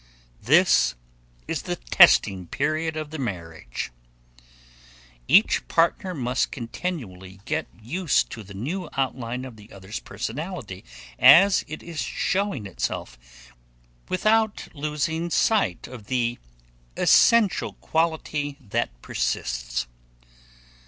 This 0.41 0.95
is 1.47 1.61
the 1.61 1.75
testing 1.75 2.47
period 2.47 2.97
of 2.97 3.11
the 3.11 3.19
marriage. 3.19 3.91
Each 5.27 5.67
partner 5.67 6.15
must 6.15 6.51
continually 6.51 7.39
get 7.45 7.67
used 7.79 8.31
to 8.31 8.41
the 8.41 8.55
new 8.55 8.89
outline 8.97 9.45
of 9.45 9.57
the 9.57 9.71
other's 9.71 9.99
personality 9.99 10.83
as 11.19 11.63
it 11.67 11.83
is 11.83 12.01
showing 12.01 12.65
itself, 12.65 13.51
without 14.09 14.69
losing 14.73 15.29
sight 15.29 15.87
of 15.87 16.07
the 16.07 16.33
value 16.33 16.33
of 16.33 16.95
the 16.97 17.01
essential 17.03 17.73
quality 17.73 18.57
that 18.59 18.89
persists. 19.03 19.85